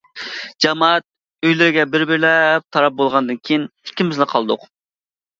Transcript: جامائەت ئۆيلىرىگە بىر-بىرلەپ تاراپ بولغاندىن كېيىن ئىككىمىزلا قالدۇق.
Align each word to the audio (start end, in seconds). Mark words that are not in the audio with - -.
جامائەت 0.63 1.03
ئۆيلىرىگە 1.47 1.83
بىر-بىرلەپ 1.95 2.65
تاراپ 2.77 2.95
بولغاندىن 3.01 3.37
كېيىن 3.49 3.67
ئىككىمىزلا 3.67 4.27
قالدۇق. 4.33 4.65